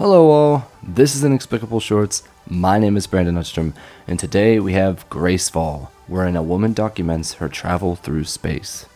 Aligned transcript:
Hello, 0.00 0.30
all. 0.30 0.66
This 0.82 1.14
is 1.14 1.24
Inexplicable 1.24 1.78
Shorts. 1.78 2.22
My 2.48 2.78
name 2.78 2.96
is 2.96 3.06
Brandon 3.06 3.34
Uddstrom, 3.34 3.74
and 4.06 4.18
today 4.18 4.58
we 4.58 4.72
have 4.72 5.06
Gracefall, 5.10 5.88
wherein 6.06 6.36
a 6.36 6.42
woman 6.42 6.72
documents 6.72 7.34
her 7.34 7.50
travel 7.50 7.96
through 7.96 8.24
space. 8.24 8.86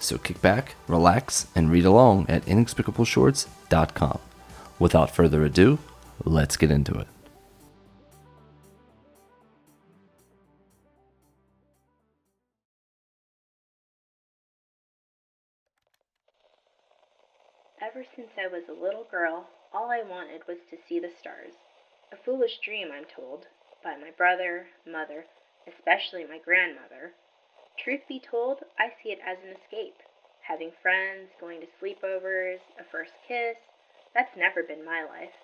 So 0.00 0.18
kick 0.18 0.42
back, 0.42 0.74
relax, 0.88 1.46
and 1.54 1.70
read 1.70 1.84
along 1.84 2.26
at 2.28 2.42
inexplicable.shorts.com. 2.48 4.18
Without 4.80 5.14
further 5.14 5.44
ado, 5.44 5.78
let's 6.24 6.56
get 6.56 6.72
into 6.72 6.92
it. 6.98 7.06
Ever 17.80 18.04
since 18.16 18.30
I 18.36 18.48
was 18.48 18.64
a 18.68 18.84
little 18.84 19.06
girl, 19.08 19.46
all 19.72 19.90
I 19.90 20.02
wanted 20.02 20.46
was 20.48 20.58
to 20.70 20.78
see 20.88 20.98
the 20.98 21.10
stars. 21.10 21.52
A 22.10 22.16
foolish 22.16 22.58
dream, 22.64 22.90
I'm 22.92 23.04
told, 23.04 23.46
by 23.84 23.96
my 23.96 24.10
brother, 24.10 24.68
mother, 24.86 25.26
especially 25.66 26.24
my 26.24 26.38
grandmother. 26.38 27.12
Truth 27.76 28.08
be 28.08 28.18
told, 28.18 28.64
I 28.78 28.88
see 28.88 29.10
it 29.10 29.20
as 29.24 29.38
an 29.44 29.50
escape. 29.50 30.02
Having 30.40 30.72
friends, 30.80 31.30
going 31.38 31.60
to 31.60 31.66
sleepovers, 31.66 32.60
a 32.80 32.84
first 32.90 33.12
kiss, 33.26 33.58
that's 34.14 34.36
never 34.36 34.62
been 34.62 34.84
my 34.84 35.04
life. 35.04 35.36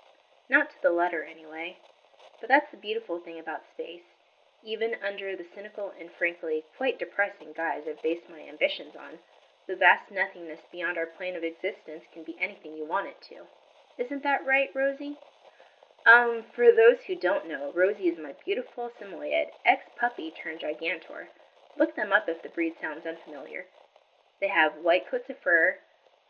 Not 0.48 0.70
to 0.70 0.77
the 0.83 0.91
letter, 0.91 1.22
anyway. 1.22 1.77
But 2.41 2.48
that's 2.48 2.70
the 2.70 2.78
beautiful 2.78 3.20
thing 3.20 3.39
about 3.39 3.69
space. 3.72 4.05
Even 4.64 4.97
under 5.06 5.36
the 5.36 5.45
cynical 5.55 5.92
and 6.00 6.11
frankly 6.11 6.64
quite 6.77 6.98
depressing 6.98 7.52
guise 7.55 7.83
I've 7.86 8.02
based 8.02 8.30
my 8.30 8.41
ambitions 8.41 8.97
on, 8.97 9.19
the 9.67 9.77
vast 9.77 10.11
nothingness 10.11 10.61
beyond 10.72 10.97
our 10.97 11.06
plane 11.06 11.36
of 11.36 11.45
existence 11.45 12.05
can 12.12 12.25
be 12.25 12.36
anything 12.41 12.75
you 12.75 12.86
want 12.86 13.08
it 13.08 13.20
to. 13.28 13.45
Isn't 13.98 14.23
that 14.25 14.47
right, 14.47 14.70
Rosie? 14.75 15.17
Um, 16.06 16.45
for 16.55 16.67
those 16.73 16.98
who 17.06 17.14
don't 17.14 17.48
know, 17.48 17.73
Rosie 17.75 18.09
is 18.09 18.19
my 18.19 18.34
beautiful 18.45 18.91
Samoyed 18.98 19.47
ex-puppy 19.64 20.33
turned 20.33 20.61
gigantor. 20.61 21.28
Look 21.78 21.97
them 21.97 22.12
up 22.12 22.28
if 22.28 22.42
the 22.42 22.48
breed 22.48 22.75
sounds 22.81 23.06
unfamiliar. 23.06 23.67
They 24.41 24.48
have 24.48 24.75
white 24.83 25.09
coats 25.09 25.31
of 25.31 25.39
fur, 25.39 25.78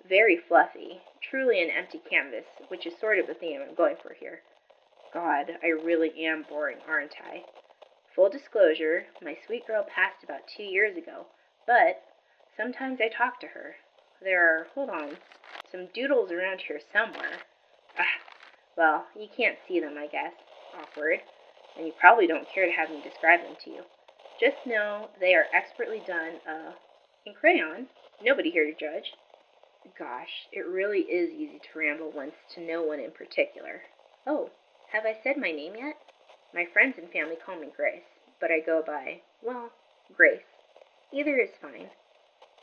very 0.07 0.37
fluffy, 0.37 1.01
truly 1.23 1.63
an 1.63 1.71
empty 1.71 1.99
canvas, 1.99 2.45
which 2.69 2.87
is 2.87 2.99
sort 3.01 3.19
of 3.19 3.27
the 3.27 3.35
theme 3.35 3.61
I'm 3.63 3.75
going 3.75 3.97
for 3.97 4.13
here. 4.13 4.43
God, 5.13 5.59
I 5.63 5.69
really 5.69 6.13
am 6.25 6.45
boring, 6.49 6.79
aren't 6.87 7.15
I? 7.21 7.45
Full 8.15 8.29
disclosure, 8.29 9.07
my 9.23 9.37
sweet 9.47 9.67
girl 9.67 9.85
passed 9.85 10.23
about 10.23 10.47
two 10.47 10.63
years 10.65 10.97
ago, 10.97 11.27
but 11.67 12.03
sometimes 12.57 13.01
I 13.01 13.09
talk 13.09 13.41
to 13.41 13.49
her. 13.49 13.77
There 14.23 14.43
are, 14.45 14.67
hold 14.75 14.91
on, 14.91 15.17
some 15.73 15.89
doodles 15.95 16.31
around 16.31 16.61
here 16.61 16.81
somewhere. 16.93 17.41
Well, 18.77 19.07
you 19.15 19.29
can't 19.37 19.57
see 19.69 19.79
them, 19.79 19.95
I 19.97 20.09
guess. 20.09 20.33
Awkward. 20.77 21.21
And 21.77 21.87
you 21.87 21.93
probably 22.01 22.27
don't 22.27 22.49
care 22.53 22.67
to 22.67 22.73
have 22.73 22.91
me 22.91 23.01
describe 23.03 23.41
them 23.41 23.55
to 23.65 23.71
you. 23.71 23.83
Just 24.41 24.67
know 24.67 25.11
they 25.21 25.35
are 25.35 25.47
expertly 25.55 26.03
done, 26.05 26.41
uh, 26.43 26.73
in 27.25 27.35
crayon. 27.35 27.87
Nobody 28.21 28.51
here 28.51 28.65
to 28.65 28.73
judge. 28.73 29.13
Gosh, 29.99 30.49
it 30.51 30.67
really 30.67 31.01
is 31.01 31.31
easy 31.31 31.61
to 31.61 31.79
ramble 31.79 32.11
once 32.11 32.35
to 32.55 32.61
no 32.61 32.83
one 32.83 32.99
in 32.99 33.13
particular. 33.13 33.83
Oh, 34.27 34.51
have 34.93 35.05
I 35.05 35.17
said 35.23 35.37
my 35.37 35.53
name 35.53 35.75
yet? 35.77 35.97
My 36.55 36.65
friends 36.73 36.95
and 36.99 37.11
family 37.11 37.37
call 37.37 37.61
me 37.61 37.69
Grace, 37.77 38.03
but 38.41 38.51
I 38.51 38.61
go 38.61 38.83
by, 38.85 39.21
well, 39.43 39.71
Grace. 40.17 40.43
Either 41.13 41.39
is 41.39 41.51
fine. 41.61 41.91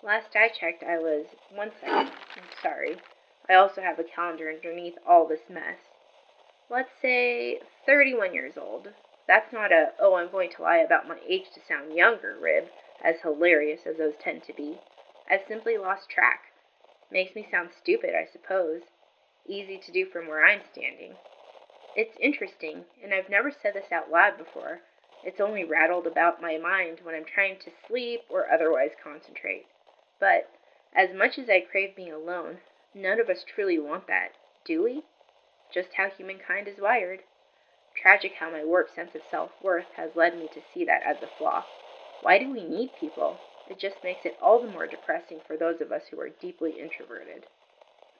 Last 0.04 0.36
I 0.36 0.50
checked, 0.50 0.84
I 0.84 0.98
was, 0.98 1.26
one 1.54 1.72
second, 1.80 2.12
I'm 2.36 2.50
sorry. 2.62 2.98
I 3.50 3.56
also 3.56 3.82
have 3.82 4.00
a 4.00 4.04
calendar 4.04 4.50
underneath 4.50 4.96
all 5.08 5.28
this 5.28 5.50
mess. 5.50 5.78
Let's 6.70 6.92
say 7.02 7.60
31 7.86 8.34
years 8.34 8.54
old. 8.58 8.90
That's 9.28 9.52
not 9.52 9.72
a, 9.72 9.92
oh, 10.00 10.16
I'm 10.16 10.32
going 10.32 10.52
to 10.52 10.62
lie 10.62 10.78
about 10.78 11.08
my 11.08 11.18
age 11.28 11.46
to 11.54 11.62
sound 11.68 11.94
younger 11.94 12.38
rib, 12.40 12.66
as 13.04 13.22
hilarious 13.22 13.82
as 13.86 13.98
those 13.98 14.14
tend 14.20 14.44
to 14.44 14.54
be. 14.54 14.80
I've 15.30 15.48
simply 15.48 15.78
lost 15.78 16.10
track. 16.10 16.52
Makes 17.12 17.36
me 17.36 17.48
sound 17.50 17.70
stupid, 17.82 18.12
I 18.16 18.26
suppose. 18.32 18.82
Easy 19.48 19.78
to 19.78 19.92
do 19.92 20.06
from 20.06 20.28
where 20.28 20.46
I'm 20.46 20.62
standing. 20.72 21.16
It's 21.96 22.16
interesting, 22.22 22.86
and 23.04 23.14
I've 23.14 23.30
never 23.30 23.52
said 23.52 23.74
this 23.74 23.92
out 23.92 24.10
loud 24.10 24.38
before. 24.38 24.82
It's 25.24 25.42
only 25.42 25.64
rattled 25.64 26.08
about 26.08 26.42
my 26.42 26.58
mind 26.58 27.00
when 27.04 27.16
I'm 27.16 27.26
trying 27.26 27.60
to 27.60 27.72
sleep 27.88 28.22
or 28.30 28.52
otherwise 28.52 28.92
concentrate. 29.04 29.66
But, 30.20 30.50
as 30.96 31.14
much 31.14 31.38
as 31.38 31.50
I 31.50 31.60
crave 31.60 31.96
being 31.96 32.14
alone, 32.14 32.60
none 32.94 33.20
of 33.20 33.30
us 33.30 33.44
truly 33.44 33.80
want 33.80 34.08
that, 34.08 34.34
do 34.66 34.84
we? 34.84 35.04
Just 35.74 35.94
how 35.96 36.10
humankind 36.10 36.68
is 36.68 36.80
wired. 36.80 37.22
Tragic 37.96 38.34
how 38.36 38.50
my 38.50 38.64
warped 38.64 38.96
sense 38.96 39.16
of 39.16 39.22
self 39.30 39.52
worth 39.62 39.92
has 39.96 40.16
led 40.16 40.38
me 40.38 40.48
to 40.54 40.62
see 40.74 40.86
that 40.86 41.04
as 41.04 41.22
a 41.22 41.28
flaw. 41.38 41.66
Why 42.22 42.38
do 42.38 42.52
we 42.52 42.64
need 42.64 42.92
people? 43.00 43.40
It 43.70 43.80
just 43.80 44.04
makes 44.04 44.26
it 44.26 44.38
all 44.42 44.60
the 44.62 44.72
more 44.72 44.88
depressing 44.88 45.40
for 45.46 45.58
those 45.58 45.82
of 45.82 45.92
us 45.92 46.04
who 46.10 46.20
are 46.20 46.30
deeply 46.30 46.72
introverted. 46.80 47.46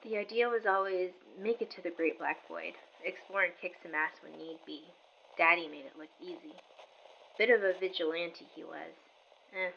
The 0.02 0.16
idea 0.16 0.48
was 0.48 0.66
always 0.66 1.12
make 1.38 1.62
it 1.62 1.70
to 1.72 1.82
the 1.82 1.90
great 1.90 2.18
black 2.18 2.48
void, 2.48 2.74
explore 3.04 3.42
and 3.42 3.52
kick 3.60 3.74
some 3.82 3.94
ass 3.94 4.12
when 4.22 4.38
need 4.38 4.58
be. 4.66 4.82
Daddy 5.36 5.68
made 5.68 5.86
it 5.86 5.98
look 5.98 6.10
easy. 6.20 6.54
Bit 7.38 7.50
of 7.50 7.62
a 7.62 7.72
vigilante 7.78 8.46
he 8.54 8.64
was. 8.64 8.92
Eh, 9.54 9.70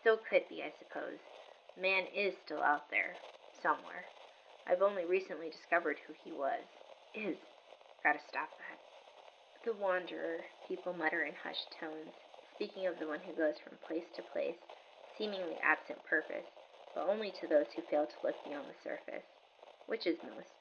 still 0.00 0.16
could 0.16 0.48
be, 0.48 0.62
I 0.62 0.72
suppose. 0.78 1.18
Man 1.80 2.04
is 2.14 2.34
still 2.44 2.62
out 2.62 2.90
there, 2.90 3.14
somewhere. 3.62 4.06
I've 4.68 4.84
only 4.84 5.08
recently 5.08 5.48
discovered 5.48 5.96
who 6.04 6.12
he 6.22 6.30
was. 6.30 6.60
Is. 7.16 7.40
Gotta 8.04 8.20
stop 8.28 8.52
that. 8.52 8.78
The 9.64 9.72
wanderer, 9.72 10.44
people 10.68 10.92
mutter 10.92 11.24
in 11.24 11.32
hushed 11.32 11.72
tones, 11.80 12.12
speaking 12.54 12.86
of 12.86 13.00
the 13.00 13.08
one 13.08 13.24
who 13.24 13.32
goes 13.32 13.56
from 13.64 13.80
place 13.88 14.04
to 14.14 14.22
place, 14.28 14.60
seemingly 15.16 15.56
absent 15.64 16.04
purpose, 16.04 16.44
but 16.94 17.08
only 17.08 17.32
to 17.40 17.48
those 17.48 17.72
who 17.72 17.82
fail 17.88 18.04
to 18.04 18.20
look 18.22 18.36
beyond 18.44 18.68
the 18.68 18.76
surface, 18.84 19.24
which 19.88 20.06
is 20.06 20.20
most, 20.22 20.52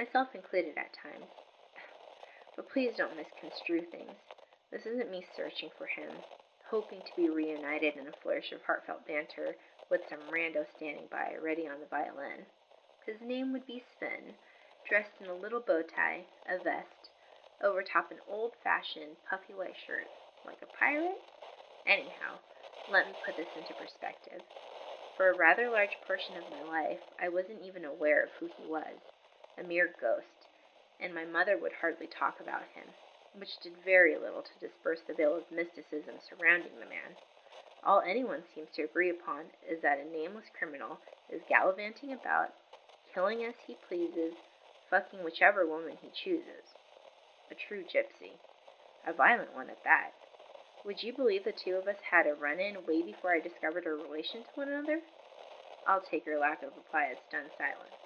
myself 0.00 0.32
included 0.34 0.78
at 0.80 0.96
times. 0.96 1.28
But 2.56 2.72
please 2.72 2.96
don't 2.96 3.16
misconstrue 3.16 3.84
things. 3.92 4.16
This 4.72 4.86
isn't 4.86 5.12
me 5.12 5.26
searching 5.36 5.68
for 5.76 5.86
him, 5.86 6.24
hoping 6.72 7.04
to 7.04 7.16
be 7.16 7.28
reunited 7.28 8.00
in 8.00 8.08
a 8.08 8.16
flourish 8.22 8.52
of 8.52 8.64
heartfelt 8.64 9.06
banter 9.06 9.56
with 9.90 10.00
some 10.08 10.24
rando 10.32 10.64
standing 10.76 11.04
by, 11.12 11.36
ready 11.36 11.68
on 11.68 11.80
the 11.80 11.92
violin. 11.92 12.48
His 13.04 13.20
name 13.20 13.52
would 13.52 13.66
be 13.66 13.80
Sven, 13.80 14.36
dressed 14.84 15.20
in 15.20 15.26
a 15.26 15.34
little 15.34 15.58
bow 15.58 15.82
tie, 15.82 16.26
a 16.46 16.56
vest, 16.58 17.10
over 17.60 17.82
top 17.82 18.12
an 18.12 18.20
old 18.28 18.54
fashioned 18.62 19.16
puffy 19.28 19.52
white 19.52 19.74
shirt, 19.74 20.08
like 20.44 20.62
a 20.62 20.66
pirate? 20.66 21.20
Anyhow, 21.84 22.38
let 22.86 23.08
me 23.08 23.14
put 23.24 23.34
this 23.34 23.56
into 23.56 23.74
perspective. 23.74 24.42
For 25.16 25.28
a 25.28 25.34
rather 25.34 25.68
large 25.68 26.00
portion 26.06 26.36
of 26.36 26.48
my 26.48 26.62
life, 26.62 27.00
I 27.18 27.28
wasn't 27.28 27.62
even 27.62 27.84
aware 27.84 28.22
of 28.22 28.30
who 28.38 28.46
he 28.46 28.64
was 28.64 29.00
a 29.58 29.64
mere 29.64 29.96
ghost, 30.00 30.46
and 31.00 31.12
my 31.12 31.24
mother 31.24 31.58
would 31.58 31.72
hardly 31.72 32.06
talk 32.06 32.38
about 32.38 32.68
him, 32.68 32.94
which 33.34 33.58
did 33.58 33.76
very 33.78 34.16
little 34.16 34.42
to 34.42 34.58
disperse 34.60 35.00
the 35.02 35.14
veil 35.14 35.34
of 35.34 35.50
mysticism 35.50 36.20
surrounding 36.20 36.78
the 36.78 36.86
man. 36.86 37.16
All 37.82 38.00
anyone 38.00 38.44
seems 38.54 38.70
to 38.74 38.82
agree 38.84 39.10
upon 39.10 39.46
is 39.68 39.82
that 39.82 39.98
a 39.98 40.04
nameless 40.04 40.46
criminal 40.56 41.00
is 41.28 41.42
gallivanting 41.48 42.12
about, 42.12 42.54
killing 43.14 43.44
as 43.44 43.54
he 43.66 43.76
pleases, 43.88 44.32
fucking 44.90 45.24
whichever 45.24 45.66
woman 45.66 45.96
he 46.00 46.08
chooses. 46.24 46.64
A 47.50 47.54
true 47.54 47.84
gypsy. 47.84 48.36
A 49.06 49.12
violent 49.12 49.54
one 49.54 49.68
at 49.68 49.82
that. 49.84 50.12
Would 50.84 51.02
you 51.02 51.12
believe 51.12 51.44
the 51.44 51.52
two 51.52 51.76
of 51.76 51.86
us 51.86 52.00
had 52.10 52.26
a 52.26 52.34
run 52.34 52.58
in 52.58 52.74
way 52.86 53.02
before 53.02 53.32
I 53.32 53.40
discovered 53.40 53.86
our 53.86 53.94
relation 53.94 54.42
to 54.42 54.52
one 54.54 54.68
another? 54.68 55.00
I'll 55.86 56.02
take 56.10 56.26
your 56.26 56.38
lack 56.38 56.62
of 56.62 56.74
reply 56.74 57.10
as 57.10 57.18
stunned 57.28 57.50
silence. 57.58 57.98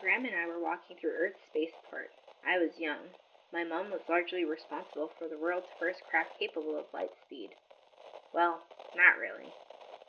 Graham 0.00 0.24
and 0.24 0.34
I 0.34 0.46
were 0.48 0.60
walking 0.60 0.96
through 0.96 1.16
Earth's 1.16 1.44
spaceport. 1.52 2.08
I 2.44 2.56
was 2.56 2.72
young. 2.80 3.12
My 3.52 3.64
mom 3.64 3.90
was 3.90 4.00
largely 4.08 4.44
responsible 4.44 5.10
for 5.18 5.28
the 5.28 5.36
world's 5.36 5.68
first 5.78 6.00
craft 6.08 6.30
capable 6.38 6.78
of 6.78 6.88
light 6.94 7.12
speed. 7.26 7.50
Well, 8.32 8.62
not 8.96 9.20
really. 9.20 9.52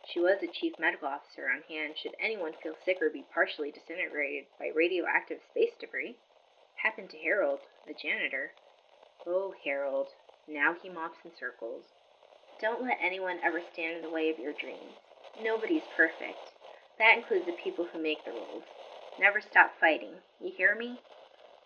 She 0.03 0.19
was 0.19 0.39
the 0.39 0.47
chief 0.47 0.79
medical 0.79 1.07
officer 1.07 1.49
on 1.49 1.61
hand 1.63 1.97
should 1.97 2.15
anyone 2.19 2.53
feel 2.53 2.75
sick 2.83 3.01
or 3.01 3.09
be 3.09 3.23
partially 3.33 3.71
disintegrated 3.71 4.45
by 4.57 4.67
radioactive 4.67 5.41
space 5.51 5.73
debris. 5.79 6.17
Happened 6.81 7.11
to 7.11 7.17
Harold, 7.19 7.59
the 7.85 7.93
janitor. 7.93 8.51
Oh, 9.27 9.53
Harold. 9.63 10.09
Now 10.47 10.73
he 10.73 10.89
mops 10.89 11.19
in 11.23 11.31
circles. 11.35 11.85
Don't 12.59 12.81
let 12.81 12.97
anyone 12.99 13.39
ever 13.43 13.61
stand 13.73 13.97
in 13.97 14.01
the 14.01 14.09
way 14.09 14.29
of 14.29 14.39
your 14.39 14.53
dreams. 14.53 14.97
Nobody's 15.39 15.87
perfect. 15.95 16.51
That 16.97 17.17
includes 17.17 17.45
the 17.45 17.53
people 17.53 17.85
who 17.85 18.01
make 18.01 18.25
the 18.25 18.31
rules. 18.31 18.63
Never 19.19 19.39
stop 19.39 19.79
fighting. 19.79 20.15
You 20.39 20.51
hear 20.51 20.75
me? 20.75 20.99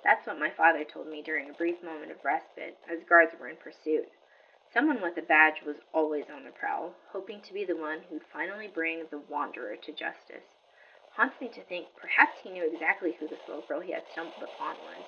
That's 0.04 0.28
what 0.28 0.40
my 0.40 0.50
father 0.50 0.84
told 0.84 1.08
me 1.08 1.22
during 1.22 1.50
a 1.50 1.54
brief 1.54 1.82
moment 1.84 2.12
of 2.12 2.24
respite 2.24 2.78
as 2.88 3.04
guards 3.10 3.34
were 3.40 3.50
in 3.50 3.58
pursuit. 3.58 4.08
Someone 4.76 5.00
with 5.02 5.16
a 5.16 5.22
badge 5.22 5.62
was 5.66 5.78
always 5.94 6.26
on 6.30 6.44
the 6.44 6.52
prowl, 6.52 6.92
hoping 7.14 7.40
to 7.40 7.54
be 7.54 7.64
the 7.64 7.78
one 7.78 8.02
who'd 8.10 8.28
finally 8.34 8.68
bring 8.68 9.06
the 9.10 9.24
wanderer 9.30 9.78
to 9.78 9.92
justice. 9.94 10.44
Haunts 11.16 11.40
me 11.40 11.48
to 11.48 11.64
think 11.64 11.88
perhaps 11.96 12.40
he 12.44 12.50
knew 12.50 12.70
exactly 12.70 13.16
who 13.18 13.26
this 13.26 13.40
little 13.48 13.64
girl 13.70 13.80
he 13.80 13.94
had 13.94 14.04
stumbled 14.12 14.44
upon 14.44 14.76
was. 14.84 15.08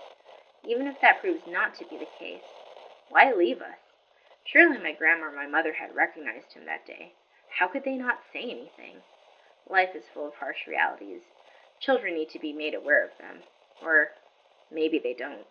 Even 0.64 0.88
if 0.88 0.96
that 1.02 1.19
proves 1.19 1.42
not 1.46 1.75
to 1.75 1.86
be 1.90 1.98
the 1.98 2.08
case, 2.18 2.48
why 3.10 3.34
leave 3.34 3.60
us? 3.62 3.75
Surely 4.46 4.78
my 4.78 4.94
grandma 4.94 5.25
or 5.25 5.36
my 5.36 5.48
mother 5.48 5.74
had 5.74 5.94
recognized 5.94 6.54
him 6.54 6.66
that 6.66 6.88
day. 6.88 7.12
How 7.60 7.68
could 7.68 7.84
they 7.84 7.98
not 7.98 8.24
say 8.31 8.44
anything? 8.44 9.04
Life 9.69 9.94
is 9.94 10.06
full 10.14 10.30
of 10.30 10.36
harsh 10.36 10.66
realities. 10.66 11.24
Children 11.81 12.16
need 12.16 12.30
to 12.30 12.40
be 12.40 12.54
made 12.54 12.74
aware 12.74 13.04
of 13.04 13.18
them. 13.19 13.44
Or 13.84 14.12
maybe 14.72 14.98
they 14.98 15.14
don't. 15.14 15.46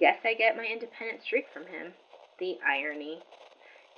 Guess 0.00 0.24
I 0.24 0.32
get 0.32 0.56
my 0.56 0.64
independent 0.64 1.22
streak 1.22 1.44
from 1.52 1.66
him. 1.66 1.92
The 2.40 2.58
irony. 2.66 3.22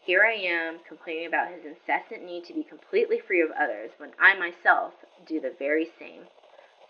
Here 0.05 0.23
I 0.23 0.35
am, 0.35 0.81
complaining 0.87 1.27
about 1.27 1.49
his 1.49 1.65
incessant 1.65 2.23
need 2.23 2.45
to 2.45 2.53
be 2.53 2.63
completely 2.63 3.19
free 3.19 3.41
of 3.41 3.51
others 3.51 3.93
when 3.97 4.13
I 4.21 4.35
myself 4.35 4.93
do 5.27 5.41
the 5.41 5.55
very 5.59 5.89
same. 5.99 6.25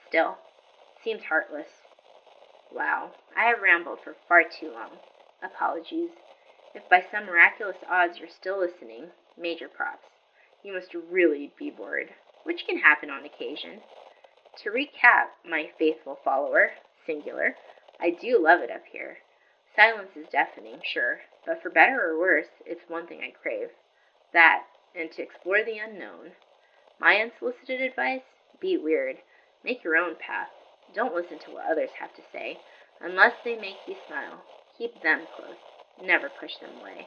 Still, 0.08 0.38
seems 1.04 1.22
heartless. 1.24 1.68
Wow, 2.72 3.12
I 3.36 3.44
have 3.44 3.62
rambled 3.62 4.00
for 4.02 4.16
far 4.26 4.42
too 4.42 4.72
long. 4.72 4.98
Apologies. 5.40 6.10
If 6.74 6.88
by 6.88 7.00
some 7.10 7.26
miraculous 7.26 7.78
odds 7.88 8.18
you're 8.18 8.28
still 8.28 8.58
listening, 8.58 9.12
major 9.38 9.68
props. 9.68 10.08
You 10.64 10.72
must 10.72 10.92
really 10.94 11.52
be 11.56 11.70
bored, 11.70 12.08
which 12.42 12.66
can 12.66 12.78
happen 12.78 13.08
on 13.08 13.24
occasion. 13.24 13.82
To 14.64 14.70
recap, 14.70 15.28
my 15.48 15.70
faithful 15.78 16.18
follower, 16.24 16.72
singular, 17.06 17.54
I 18.00 18.10
do 18.10 18.42
love 18.42 18.62
it 18.62 18.70
up 18.70 18.82
here. 18.90 19.18
Silence 19.76 20.16
is 20.16 20.26
deafening, 20.28 20.80
sure, 20.82 21.20
but 21.46 21.62
for 21.62 21.70
better 21.70 22.10
or 22.10 22.18
worse, 22.18 22.50
it's 22.66 22.82
one 22.88 23.06
thing 23.06 23.20
I 23.22 23.30
crave. 23.30 23.68
That, 24.32 24.64
and 24.94 25.10
to 25.12 25.22
explore 25.22 25.64
the 25.64 25.78
unknown. 25.78 26.32
My 27.00 27.16
unsolicited 27.16 27.80
advice? 27.80 28.22
Be 28.60 28.76
weird. 28.76 29.16
Make 29.64 29.84
your 29.84 29.96
own 29.96 30.16
path. 30.16 30.48
Don't 30.94 31.14
listen 31.14 31.38
to 31.40 31.52
what 31.52 31.70
others 31.70 31.90
have 31.98 32.14
to 32.16 32.22
say. 32.32 32.58
Unless 33.00 33.34
they 33.44 33.56
make 33.56 33.76
you 33.86 33.94
smile, 34.08 34.42
keep 34.76 35.02
them 35.02 35.22
close. 35.36 35.56
Never 36.02 36.28
push 36.40 36.52
them 36.60 36.70
away. 36.80 37.06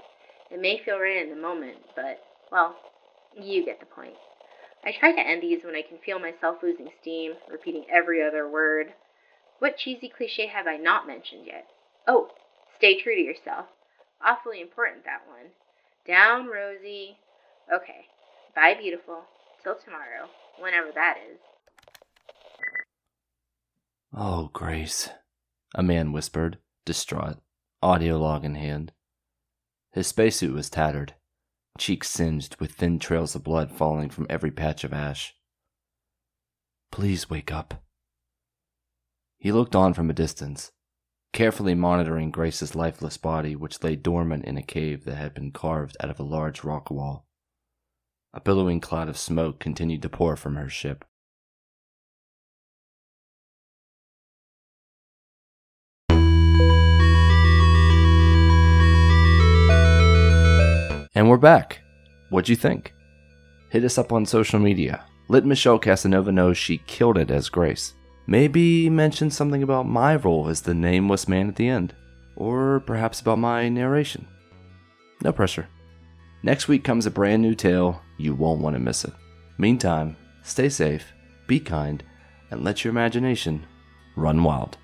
It 0.52 0.62
may 0.62 0.82
feel 0.84 1.00
right 1.00 1.24
in 1.24 1.30
the 1.30 1.42
moment, 1.42 1.78
but, 1.96 2.20
well, 2.52 2.76
you 3.40 3.66
get 3.66 3.80
the 3.80 3.86
point. 3.86 4.16
I 4.84 4.92
try 4.98 5.12
to 5.12 5.20
end 5.20 5.44
these 5.44 5.64
when 5.64 5.76
I 5.76 5.82
can 5.82 5.98
feel 6.06 6.20
myself 6.20 6.58
losing 6.64 6.90
steam, 7.02 7.34
repeating 7.52 7.86
every 7.90 8.26
other 8.26 8.50
word. 8.50 8.94
What 9.60 9.78
cheesy 9.78 10.10
cliche 10.16 10.48
have 10.48 10.68
I 10.68 10.78
not 10.78 11.06
mentioned 11.06 11.46
yet? 11.46 11.68
Oh, 12.08 12.30
stay 12.78 13.00
true 13.02 13.16
to 13.16 13.22
yourself. 13.22 13.66
Awfully 14.24 14.62
important, 14.62 15.06
that 15.06 15.22
one. 15.28 15.52
Down, 16.06 16.48
Rosie. 16.48 17.18
Okay. 17.74 18.06
Bye, 18.56 18.76
beautiful. 18.80 19.24
Till 19.64 19.76
tomorrow, 19.76 20.30
whenever 20.60 20.92
that 20.94 21.18
is. 21.32 21.40
Oh, 24.16 24.50
Grace, 24.54 25.10
a 25.76 25.84
man 25.84 26.12
whispered, 26.12 26.58
distraught, 26.86 27.38
audio 27.82 28.18
log 28.18 28.44
in 28.44 28.56
hand. 28.56 28.92
His 29.92 30.08
spacesuit 30.08 30.54
was 30.54 30.70
tattered, 30.70 31.14
cheeks 31.78 32.10
singed 32.10 32.60
with 32.60 32.72
thin 32.72 33.00
trails 33.00 33.36
of 33.36 33.44
blood 33.44 33.72
falling 33.72 34.10
from 34.10 34.28
every 34.30 34.52
patch 34.52 34.84
of 34.84 34.94
ash. 34.94 35.36
Please 36.92 37.30
wake 37.30 37.52
up. 37.52 37.84
He 39.38 39.52
looked 39.52 39.76
on 39.76 39.94
from 39.94 40.10
a 40.10 40.14
distance, 40.14 40.72
carefully 41.32 41.76
monitoring 41.76 42.32
Grace's 42.32 42.76
lifeless 42.76 43.18
body, 43.18 43.56
which 43.56 43.84
lay 43.84 43.96
dormant 43.96 44.46
in 44.46 44.58
a 44.58 44.64
cave 44.64 45.06
that 45.06 45.16
had 45.16 45.34
been 45.34 45.52
carved 45.52 45.96
out 46.00 46.10
of 46.10 46.20
a 46.20 46.24
large 46.24 46.64
rock 46.64 46.90
wall. 46.90 47.26
A 48.34 48.42
billowing 48.42 48.80
cloud 48.80 49.10
of 49.10 49.18
smoke 49.18 49.60
continued 49.60 50.02
to 50.04 50.10
pour 50.10 50.36
from 50.36 50.56
her 50.56 50.70
ship. 50.70 51.06
And 61.16 61.30
we're 61.30 61.38
back. 61.38 61.82
What'd 62.30 62.48
you 62.48 62.56
think? 62.56 62.94
Hit 63.72 63.84
us 63.84 63.98
up 63.98 64.14
on 64.14 64.26
social 64.26 64.60
media. 64.60 65.04
Let 65.28 65.46
Michelle 65.46 65.78
Casanova 65.78 66.32
know 66.32 66.54
she 66.54 66.78
killed 66.88 67.18
it 67.18 67.30
as 67.30 67.50
Grace. 67.50 67.94
Maybe 68.30 68.92
mention 68.92 69.32
something 69.32 69.64
about 69.64 69.88
my 69.88 70.16
role 70.16 70.50
as 70.50 70.62
the 70.62 70.76
nameless 70.76 71.28
man 71.28 71.48
at 71.48 71.56
the 71.56 71.68
end, 71.68 71.96
or 72.36 72.80
perhaps 72.82 73.20
about 73.20 73.40
my 73.40 73.70
narration. 73.70 74.28
No 75.24 75.34
pressure. 75.34 75.68
Next 76.44 76.68
week 76.68 76.84
comes 76.84 77.08
a 77.08 77.10
brand 77.10 77.42
new 77.42 77.56
tale. 77.56 78.04
You 78.20 78.36
won't 78.36 78.62
want 78.62 78.76
to 78.76 78.80
miss 78.80 79.04
it. 79.04 79.14
Meantime, 79.58 80.16
stay 80.44 80.70
safe, 80.70 81.12
be 81.48 81.60
kind, 81.60 82.04
and 82.52 82.64
let 82.64 82.84
your 82.84 82.92
imagination 82.92 83.66
run 84.16 84.44
wild. 84.44 84.78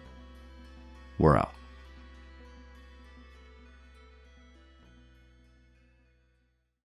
We're 1.19 1.38
out. 1.38 1.53